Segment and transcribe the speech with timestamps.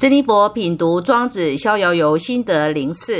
[0.00, 3.16] 真尼佛品读《庄子逍遥游心得零四》。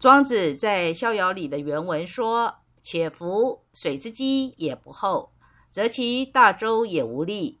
[0.00, 5.30] 庄子在《逍遥》里的原文说：“且夫水之积也不厚，
[5.70, 7.60] 则其大舟也无力；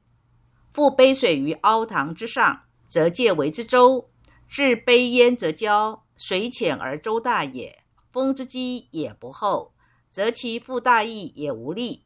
[0.74, 4.06] 覆杯水于凹塘之上，则介为之舟；
[4.48, 7.84] 置杯焉则交，水浅而舟大也。
[8.10, 9.72] 风之积也不厚，
[10.10, 12.02] 则其覆大翼也无力。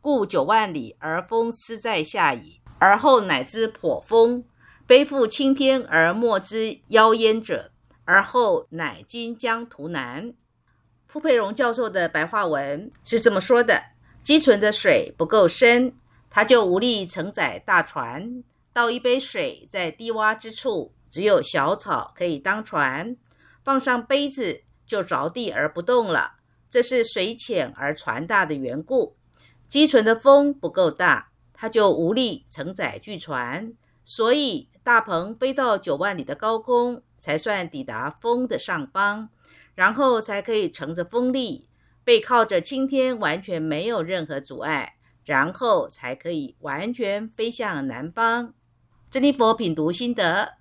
[0.00, 4.44] 故九万里而风斯在下矣，而后乃知颇风。”
[4.86, 7.70] 背负青天而莫之夭焉者，
[8.04, 10.34] 而后乃今江图南。
[11.06, 13.82] 傅佩荣教授的白话文是这么说的：
[14.22, 15.94] 积存的水不够深，
[16.28, 18.44] 它就无力承载大船。
[18.74, 23.16] 倒一杯水在低洼之处，只有小草可以当船，
[23.62, 26.34] 放上杯子就着地而不动了。
[26.68, 29.16] 这是水浅而船大的缘故。
[29.66, 33.72] 积存的风不够大，它就无力承载巨船。
[34.04, 39.30] 所以，大鹏飞到九万里的高空，才算抵达风的上方，
[39.74, 41.68] 然后才可以乘着风力，
[42.04, 48.52] 背靠着青天，完全没有任何阻碍，然后才可以完全飞向南方。
[49.10, 50.54] 真理佛品读心得：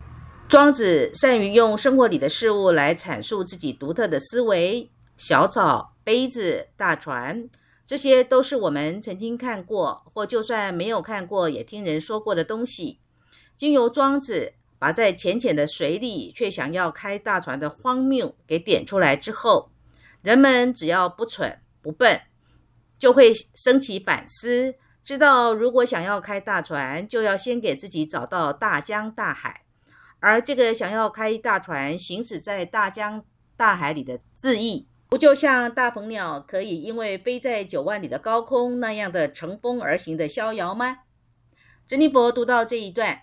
[0.48, 4.90] 庄子善于用生活里的事物来阐述自己独特的思维。
[5.18, 7.50] 小草、杯子、大船，
[7.86, 13.00] 这些都是我们曾经看过，或就算没有看过，也听人说过的东西。
[13.56, 19.72] 经由庄子把在浅浅的水里却想要开大船的荒谬给点出来之后，
[20.22, 22.22] 人们只要不蠢不笨，
[23.00, 29.64] 就会升起反思，知道如果想要开大船，就要先给自己找到大江大海，
[30.20, 33.24] 而这个想要开大船行驶在大江
[33.56, 41.00] 大海里的字意，不就像大鹏鸟可以因为飞在九万里的高空那样的乘风而行的逍遥吗？
[41.88, 43.22] 珍妮佛读到这一段。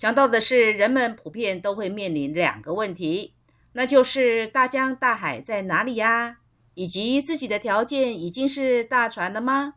[0.00, 3.34] 想到的是，人们普遍都会面临两个问题，
[3.72, 6.38] 那就是大江大海在哪里呀？
[6.72, 9.74] 以及自己的条件已经是大船了吗？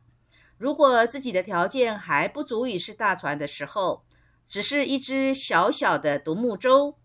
[0.57, 4.06] 如果自己的条件还不足以是大船的时候，
[4.47, 6.95] 只是一只小小的独木舟，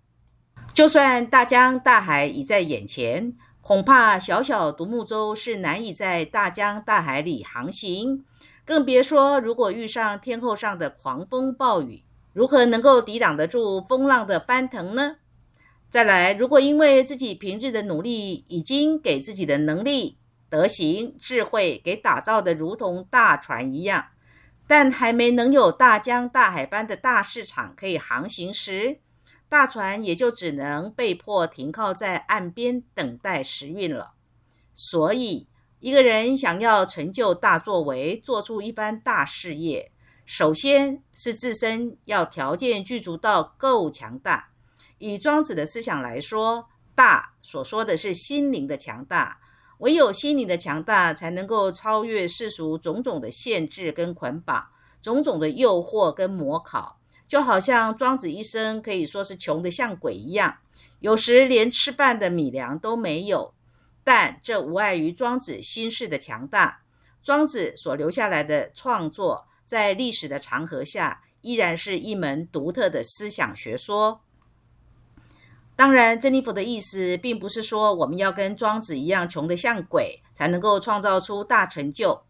[0.73, 8.25] 就算大江大海已在眼前，恐怕小小独木舟是难以在大江大海里航行，
[8.65, 12.05] 更别说如果遇上天后上的狂风暴雨。
[12.39, 15.17] 如何能够抵挡得住风浪的翻腾呢？
[15.91, 24.11] 再来，如果因为自己平日的努力，已经给自己的能力、德行、智慧给打造的如同大船一样，
[24.69, 29.01] 但还没能有大江大海般的大市场可以航行时，
[29.49, 34.13] 大船也就只能被迫停靠在岸边等待时运了。
[34.73, 35.49] 所以，
[35.81, 39.91] 一个人想要成就大作为，做出一番大事业。
[40.31, 44.51] 首先是自身要条件具足到够强大。
[44.99, 49.41] 以庄子的思想来说，大所说的是心灵的强大。
[49.79, 54.67] 唯有心灵的强大，才能够超越世俗种种的限制跟捆绑，
[55.01, 57.01] 种种的诱惑跟模考。
[57.27, 60.59] 就好像庄子一生可以说是穷得像鬼一样，
[61.01, 63.55] 有时连吃饭的米粮都没有。
[64.05, 66.83] 但这无碍于庄子心事的强大。
[67.23, 69.48] 庄子所留下来的创作。
[69.69, 74.23] 在历史的长河下，依然是一门独特的思想学说。
[75.77, 82.23] 当然，珍妮佛的意思并不是说我们要跟庄子一样穷得像鬼，才能够创造出大成就，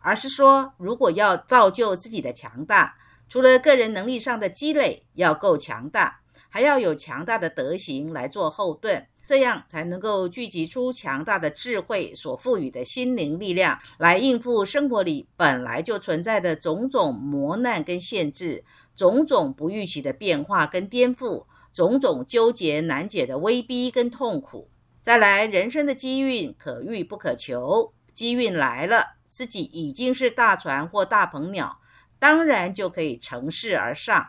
[0.00, 2.96] 而是说，如果要造就自己的强大，
[3.28, 9.06] 除了个人能力上的积累要够强大，还要有强大的德行来做后盾。
[9.26, 18.64] 这样才能够聚集出强大的智慧所赋予的心灵力量，来应付生活里本来就存在的种种磨难跟限制，
[18.94, 24.70] 种种不预期的变化跟颠覆，种种纠结难解的威逼跟痛苦。
[25.02, 31.80] 再来，人生的机运可遇不可求，机运来了，自己已经是大船或大鹏鸟，
[32.20, 34.28] 当然就可以乘势而上。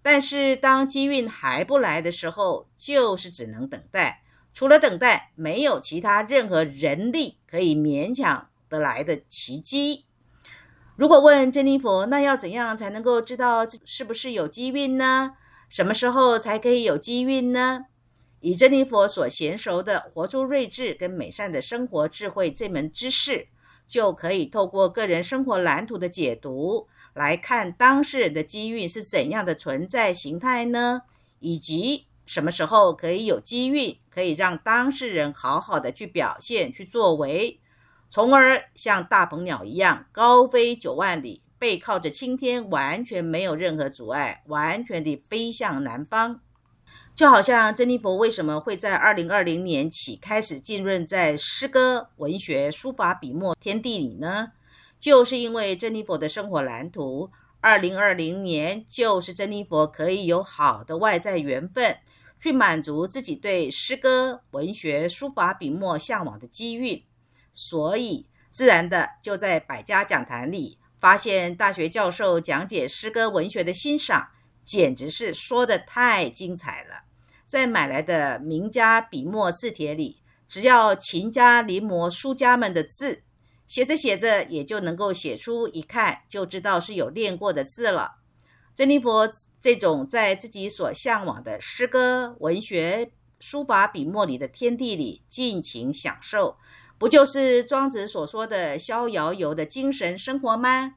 [0.00, 4.22] 但是当机运还不来的时候，就是只能等待。
[4.58, 10.04] 除了等待，没有其他任何人力可以勉强得来的奇迹。
[10.96, 15.36] 如果问珍妮佛，那要怎样才能够知道是不是有机运呢？
[15.68, 17.84] 什么时候才可以有机运呢？
[18.40, 23.46] 以珍妮佛所娴熟的活出睿智跟美善的生活智慧这门知识，
[23.86, 31.02] 就可以透过个人生活蓝图的解读，来看当事人的机运是怎样的存在形态呢？
[31.38, 32.07] 以及。
[32.28, 37.58] 什么时候可以有机运，可以让当事人好好的去表现、去作为，
[38.10, 46.40] 从而像大鹏鸟一样高飞九万里，背靠着青天，完全没有任何阻碍，完全的飞向南方。
[47.14, 54.52] 就好像珍妮佛为什么会在二零二零年起开始浸润在诗歌、文学、书法、笔墨天地里呢？
[55.00, 57.30] 就是因为珍妮佛的生活蓝图，
[57.62, 61.96] 二零二零年就是珍妮佛可以有好的外在缘分，
[62.40, 67.04] 去满足自己对诗歌、文学、书法、笔墨向往的机遇，
[67.52, 74.28] 所以自然的就在百家讲坛里发现大学教授讲解诗歌文学的欣赏，
[74.64, 77.04] 简直是说的太精彩了。
[77.46, 83.22] 在买来的名家笔墨字帖里，只要勤加临摹书家们的字，
[83.66, 88.17] 写着写着也就能够写出一看就知道是有练过的字了。
[88.78, 89.28] 珍妮佛
[89.60, 93.10] 这种在自己所向往的诗歌、文学、
[93.40, 96.56] 书法、笔墨里的天地里尽情享受，
[96.96, 100.94] 不就是庄子所说的逍遥游的精神生活吗？